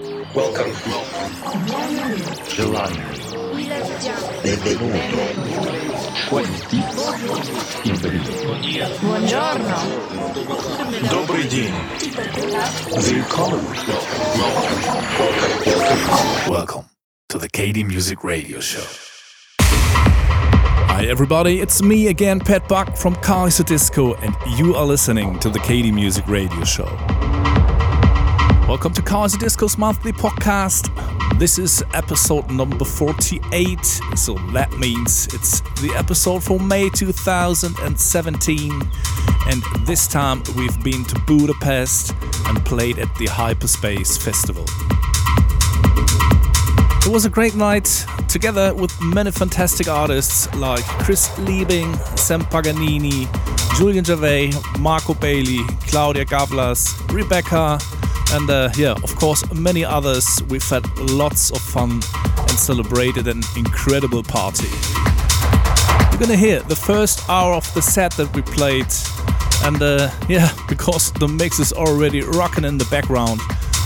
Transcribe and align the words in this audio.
Welcome. 0.00 0.72
Gelante. 2.48 3.02
Benvenuto. 4.42 4.98
Buongiorno. 9.02 9.76
Добрый 11.10 11.44
день. 11.48 11.74
Welcome. 12.88 13.64
Welcome 16.48 16.84
to 17.28 17.38
the 17.38 17.48
KD 17.50 17.84
Music 17.84 18.24
Radio 18.24 18.60
Show. 18.60 18.86
Hi 20.88 21.04
everybody, 21.04 21.60
it's 21.60 21.82
me 21.82 22.08
again, 22.08 22.40
Pat 22.40 22.66
Buck 22.68 22.96
from 22.96 23.16
Kaiserdisco, 23.16 24.16
and 24.22 24.34
you 24.58 24.74
are 24.76 24.86
listening 24.86 25.38
to 25.40 25.50
the 25.50 25.58
KD 25.58 25.92
Music 25.92 26.26
Radio 26.26 26.64
Show. 26.64 26.88
Welcome 28.70 28.92
to 28.92 29.02
Kaiserdisco's 29.02 29.76
monthly 29.76 30.12
podcast. 30.12 30.96
This 31.40 31.58
is 31.58 31.82
episode 31.92 32.48
number 32.52 32.84
48, 32.84 33.84
so 34.14 34.34
that 34.52 34.72
means 34.78 35.26
it's 35.34 35.60
the 35.82 35.92
episode 35.96 36.44
for 36.44 36.60
May 36.60 36.88
2017. 36.88 38.72
And 39.48 39.62
this 39.80 40.06
time 40.06 40.44
we've 40.56 40.84
been 40.84 41.04
to 41.06 41.18
Budapest 41.26 42.14
and 42.46 42.64
played 42.64 43.00
at 43.00 43.12
the 43.16 43.26
Hyperspace 43.26 44.16
Festival. 44.16 44.62
It 47.04 47.12
was 47.12 47.24
a 47.24 47.28
great 47.28 47.56
night, 47.56 48.06
together 48.28 48.72
with 48.72 48.92
many 49.02 49.32
fantastic 49.32 49.88
artists 49.88 50.46
like 50.54 50.84
Chris 50.84 51.28
Liebing, 51.40 51.96
Sam 52.16 52.42
Paganini, 52.42 53.26
Julian 53.76 54.04
Jeweil, 54.04 54.52
Marco 54.78 55.14
Bailey, 55.14 55.58
Klaudia 55.88 56.24
Gawlas, 56.24 56.94
Rebekah, 57.12 57.80
and 58.32 58.48
uh, 58.48 58.70
yeah, 58.76 58.92
of 59.02 59.14
course, 59.16 59.42
many 59.54 59.84
others. 59.84 60.26
We've 60.48 60.68
had 60.68 60.86
lots 60.98 61.50
of 61.50 61.60
fun 61.60 61.90
and 61.90 62.50
celebrated 62.50 63.26
an 63.26 63.42
incredible 63.56 64.22
party. 64.22 64.68
You're 66.10 66.20
gonna 66.20 66.36
hear 66.36 66.60
the 66.60 66.76
first 66.76 67.28
hour 67.28 67.54
of 67.54 67.72
the 67.74 67.82
set 67.82 68.12
that 68.12 68.34
we 68.34 68.42
played, 68.42 68.86
and 69.64 69.82
uh, 69.82 70.10
yeah, 70.28 70.52
because 70.68 71.12
the 71.12 71.28
mix 71.28 71.58
is 71.58 71.72
already 71.72 72.22
rocking 72.22 72.64
in 72.64 72.78
the 72.78 72.86
background. 72.86 73.40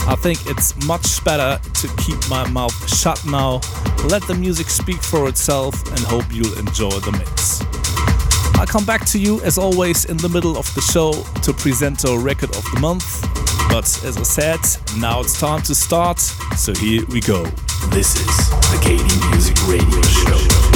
I 0.06 0.16
think 0.16 0.38
it's 0.46 0.74
much 0.86 1.24
better 1.24 1.58
to 1.62 1.88
keep 1.96 2.18
my 2.28 2.46
mouth 2.50 2.76
shut 2.94 3.24
now, 3.24 3.60
let 4.04 4.26
the 4.26 4.36
music 4.38 4.68
speak 4.68 5.02
for 5.02 5.28
itself, 5.28 5.74
and 5.90 6.00
hope 6.00 6.24
you'll 6.30 6.58
enjoy 6.58 6.90
the 6.90 7.12
mix. 7.12 7.62
I'll 8.56 8.66
come 8.66 8.84
back 8.84 9.06
to 9.06 9.18
you 9.18 9.40
as 9.42 9.58
always 9.58 10.04
in 10.04 10.18
the 10.18 10.28
middle 10.28 10.56
of 10.58 10.72
the 10.74 10.80
show 10.82 11.12
to 11.42 11.52
present 11.52 12.04
our 12.04 12.18
record 12.18 12.54
of 12.56 12.64
the 12.72 12.80
month. 12.80 13.43
But 13.74 14.04
as 14.04 14.16
I 14.16 14.22
said, 14.22 14.60
now 15.00 15.18
it's 15.18 15.40
time 15.40 15.60
to 15.62 15.74
start, 15.74 16.20
so 16.20 16.72
here 16.74 17.04
we 17.06 17.20
go. 17.20 17.42
This 17.90 18.14
is 18.14 18.50
the 18.70 18.78
KD 18.80 19.32
Music 19.32 19.56
Radio 19.66 20.00
Show. 20.02 20.73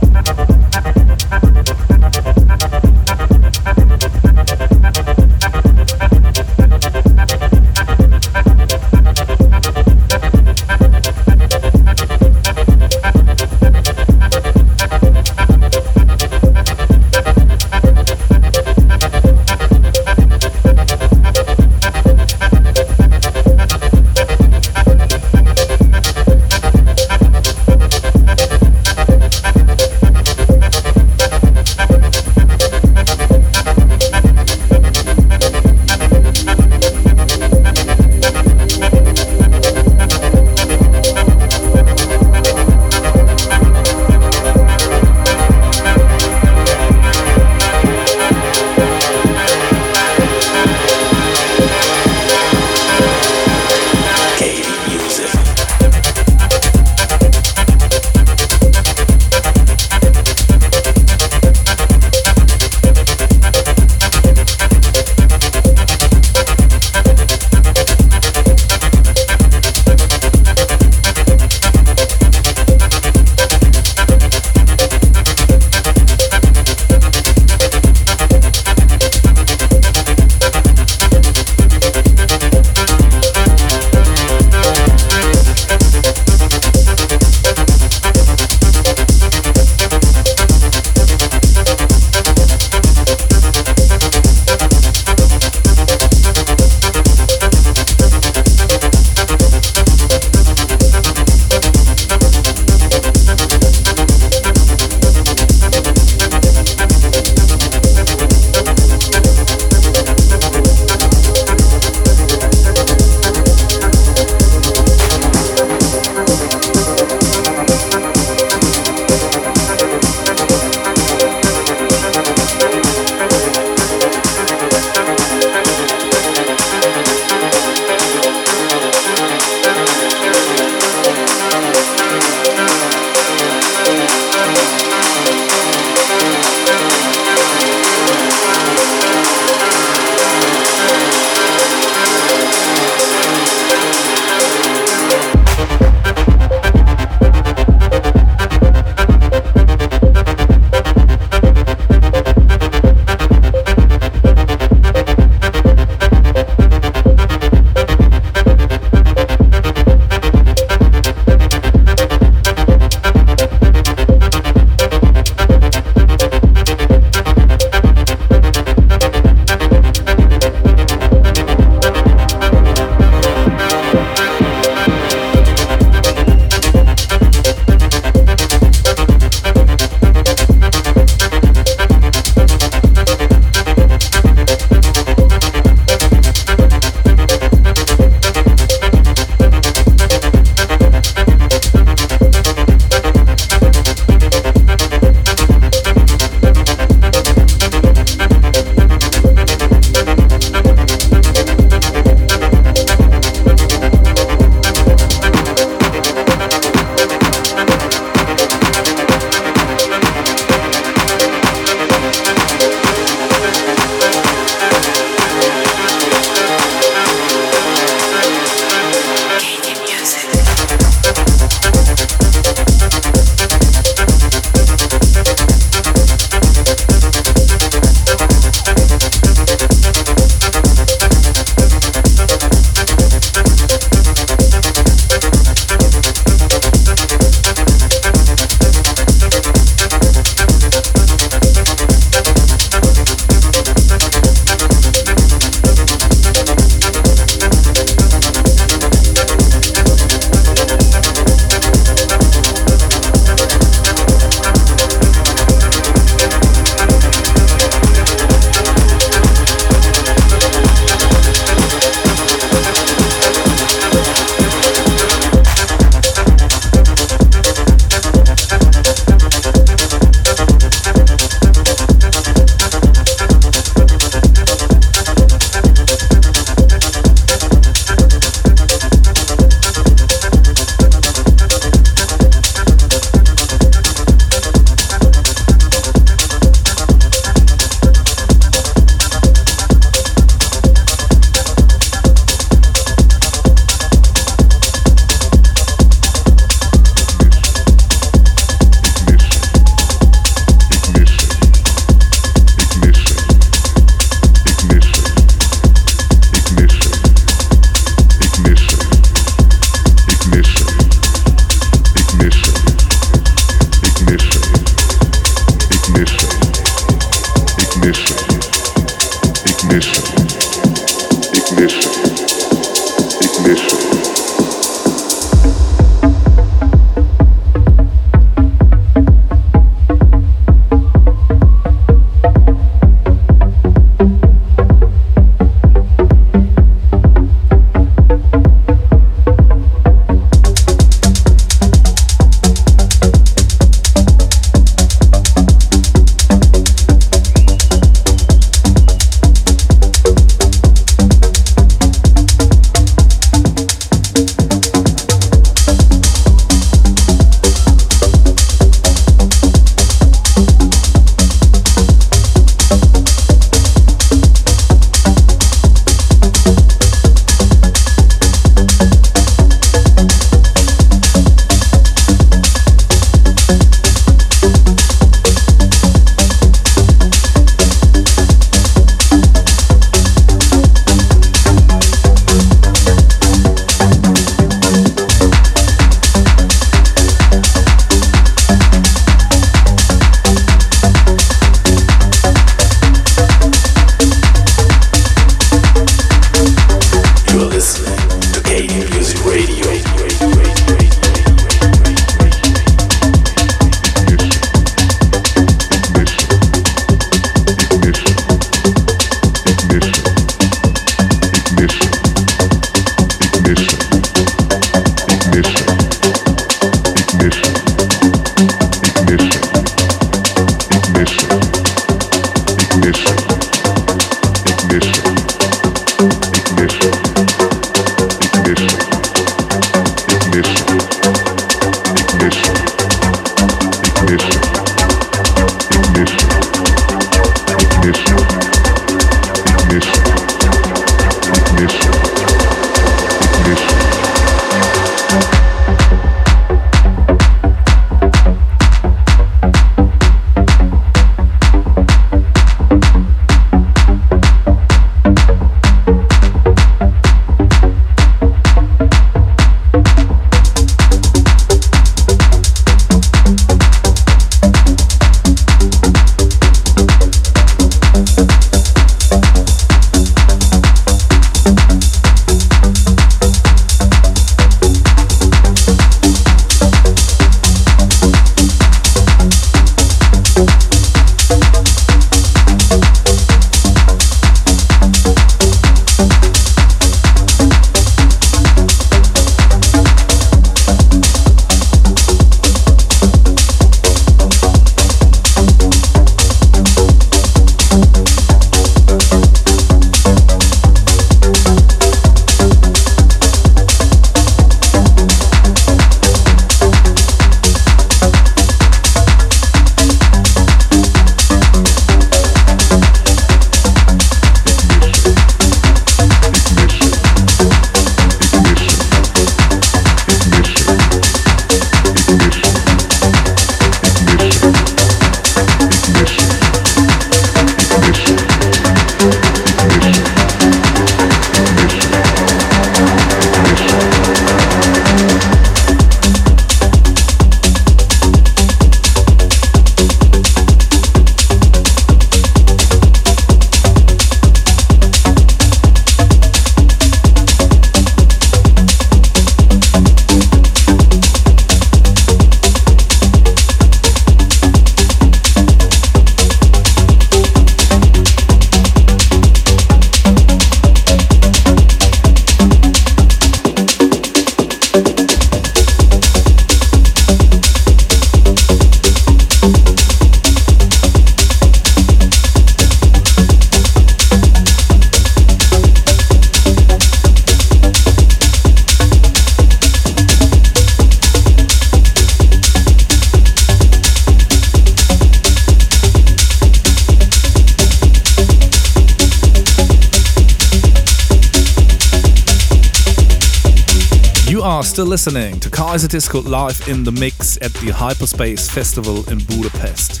Listening 594.94 595.40
to 595.40 595.50
Kaiserdisco 595.50 596.24
live 596.24 596.68
in 596.68 596.84
the 596.84 596.92
mix 596.92 597.36
at 597.42 597.52
the 597.54 597.72
Hyperspace 597.72 598.48
Festival 598.48 598.98
in 599.10 599.18
Budapest. 599.24 600.00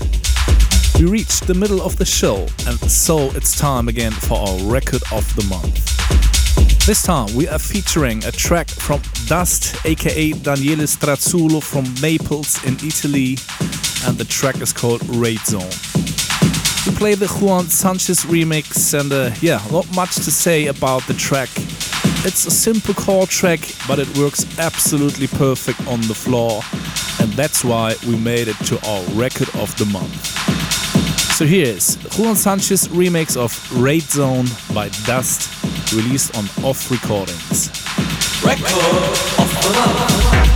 We 1.00 1.06
reached 1.06 1.48
the 1.48 1.54
middle 1.54 1.82
of 1.82 1.96
the 1.96 2.04
show, 2.04 2.46
and 2.68 2.78
so 2.88 3.32
it's 3.32 3.58
time 3.58 3.88
again 3.88 4.12
for 4.12 4.38
our 4.38 4.56
record 4.70 5.02
of 5.10 5.26
the 5.34 5.42
month. 5.50 6.86
This 6.86 7.02
time 7.02 7.34
we 7.34 7.48
are 7.48 7.58
featuring 7.58 8.24
a 8.24 8.30
track 8.30 8.68
from 8.68 9.02
DAST, 9.26 9.84
aka 9.84 10.30
Daniele 10.30 10.86
Strazzulo 10.86 11.60
from 11.60 11.92
Naples 12.00 12.64
in 12.64 12.74
Italy, 12.74 13.36
and 14.06 14.16
the 14.16 14.26
track 14.28 14.60
is 14.60 14.72
called 14.72 15.04
Raid 15.08 15.40
Zone. 15.40 15.74
We 16.86 16.94
play 16.94 17.16
the 17.16 17.26
Juan 17.40 17.64
Sanchez 17.64 18.24
remix, 18.26 18.96
and 18.98 19.12
uh, 19.12 19.34
yeah, 19.40 19.60
not 19.72 19.92
much 19.96 20.14
to 20.14 20.30
say 20.30 20.68
about 20.68 21.04
the 21.08 21.14
track. 21.14 21.50
It's 22.26 22.46
a 22.46 22.50
simple 22.50 22.94
chord 22.94 23.28
track, 23.28 23.60
but 23.86 23.98
it 23.98 24.08
works 24.16 24.46
absolutely 24.58 25.26
perfect 25.26 25.86
on 25.86 26.00
the 26.02 26.14
floor, 26.14 26.62
and 27.20 27.30
that's 27.34 27.62
why 27.62 27.96
we 28.06 28.16
made 28.16 28.48
it 28.48 28.56
to 28.64 28.80
our 28.88 29.02
record 29.12 29.50
of 29.56 29.76
the 29.76 29.84
month. 29.84 30.24
So 31.36 31.44
here's 31.44 31.96
Juan 32.18 32.34
Sanchez 32.34 32.88
remix 32.88 33.36
of 33.36 33.52
Raid 33.78 34.04
Zone 34.04 34.46
by 34.72 34.88
DAST, 35.04 35.92
released 35.92 36.34
on 36.38 36.44
Off 36.64 36.90
Recordings. 36.90 37.68
Record 38.42 38.72
of 39.38 39.48
the 39.62 39.72
month. 39.74 40.53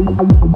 I'm 0.00 0.49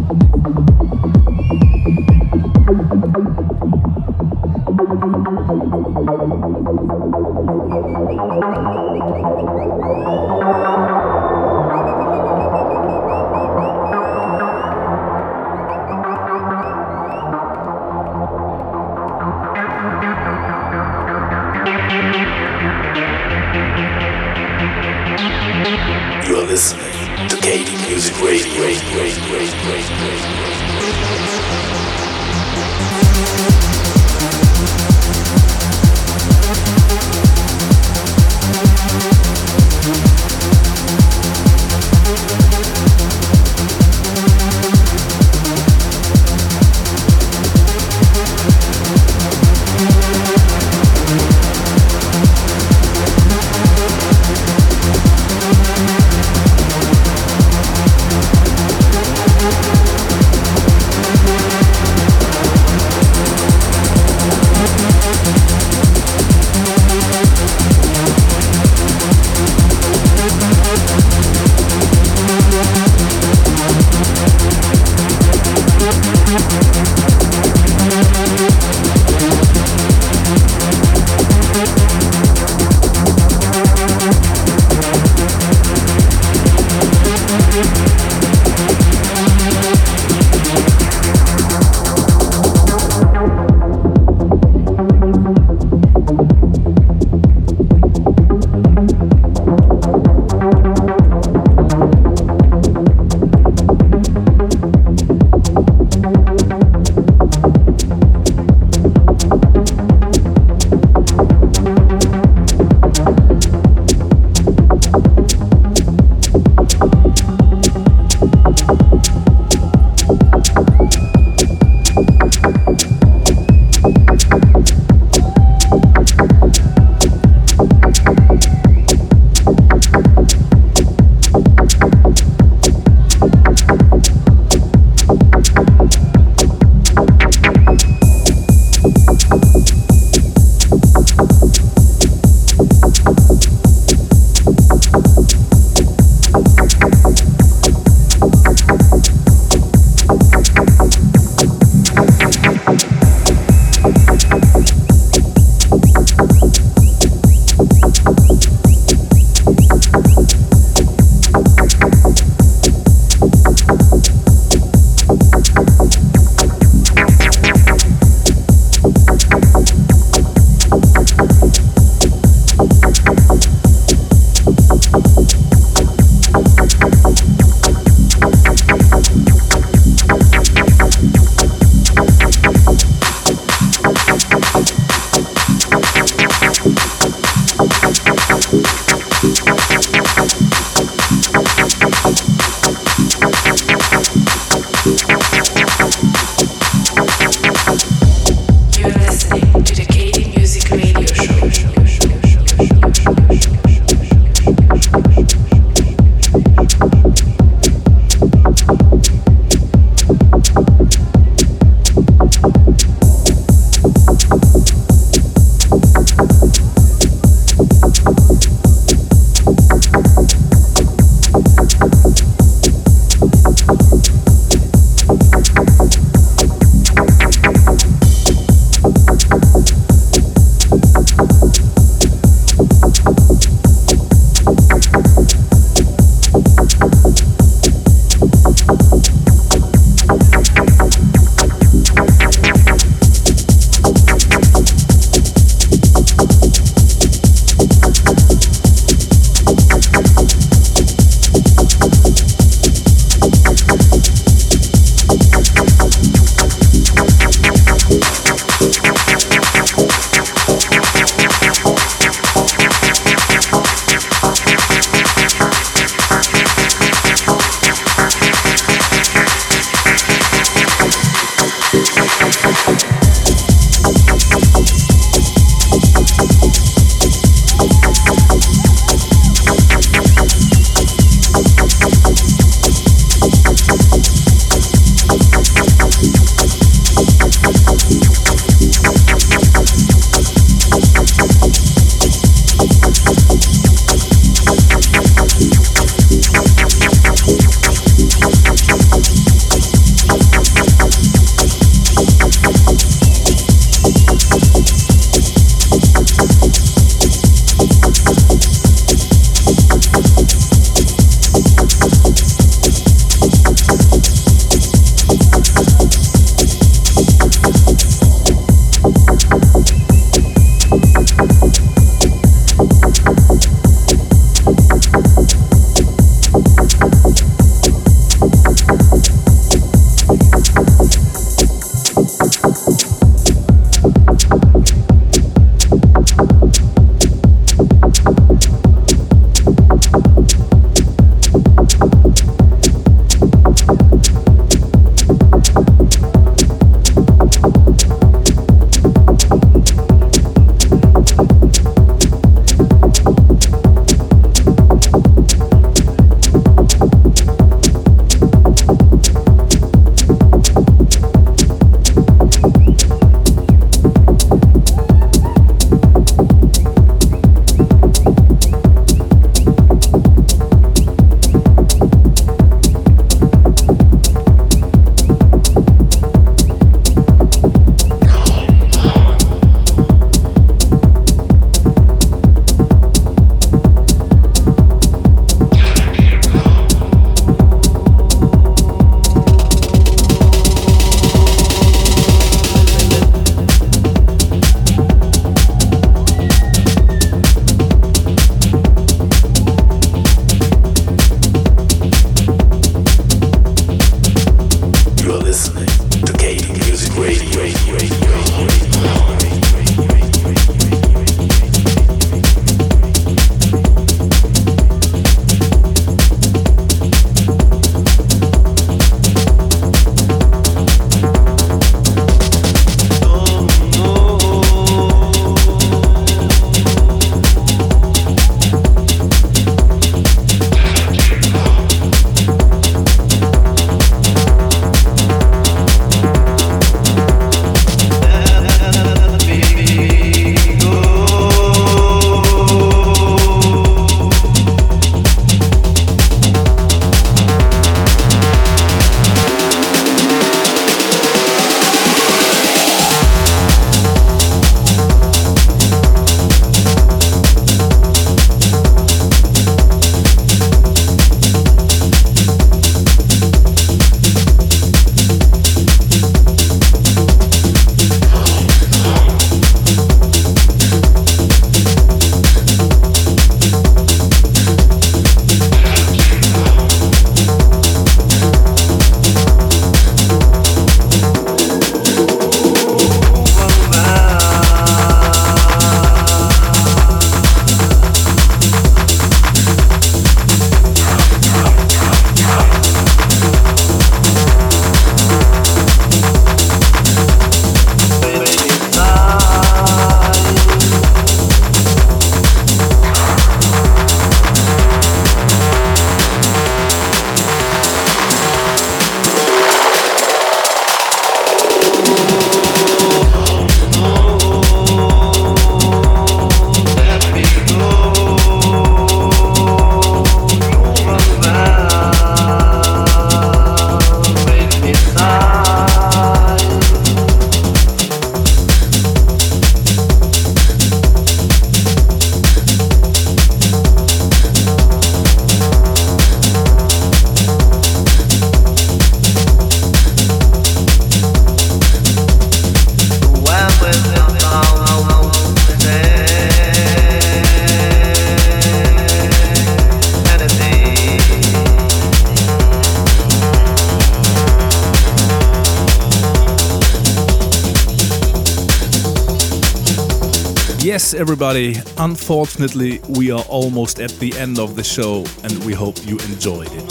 everybody, 561.15 561.55
unfortunately, 561.79 562.81
we 562.89 563.09
are 563.12 563.23
almost 563.29 563.79
at 563.79 563.91
the 564.01 564.12
end 564.19 564.37
of 564.41 564.57
the 564.57 564.65
show 564.65 565.05
and 565.23 565.45
we 565.45 565.55
hope 565.55 565.77
you 565.87 565.97
enjoyed 566.11 566.49
it. 566.51 566.69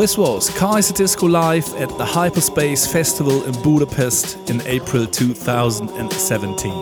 This 0.00 0.18
was 0.18 0.50
Kaiserdisco 0.50 1.30
Live 1.30 1.72
at 1.76 1.96
the 1.96 2.04
Hyperspace 2.04 2.92
Festival 2.92 3.44
in 3.44 3.52
Budapest 3.62 4.36
in 4.50 4.60
April 4.62 5.06
2017. 5.06 6.72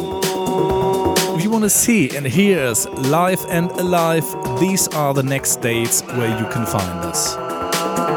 If 1.37 1.45
you 1.45 1.51
want 1.51 1.65
to 1.65 1.71
see 1.71 2.17
and 2.17 2.27
hear 2.27 2.65
us 2.67 2.87
live 2.87 3.45
and 3.51 3.71
alive, 3.73 4.25
these 4.59 4.89
are 4.89 5.13
the 5.13 5.23
next 5.23 5.57
dates 5.61 6.01
where 6.17 6.31
you 6.41 6.47
can 6.49 6.65
find 6.65 7.05
us. 7.05 7.37